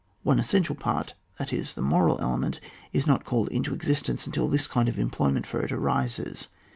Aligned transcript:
One 0.23 0.39
essential 0.39 0.73
part 0.73 1.13
that 1.37 1.53
is 1.53 1.75
the 1.75 1.81
moral 1.83 2.19
ele 2.21 2.37
ment, 2.37 2.59
is 2.91 3.05
not 3.05 3.23
called 3.23 3.49
into 3.49 3.75
existence 3.75 4.25
until 4.25 4.47
this 4.47 4.65
kind 4.65 4.89
of 4.89 4.97
employment 4.97 5.45
for 5.45 5.61
it 5.61 5.71
arises. 5.71 6.49